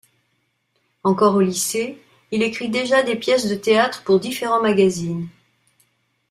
[1.03, 1.99] Encore au lycée,
[2.31, 5.29] il écrit déjà des pièces de théâtre pour différents magazines.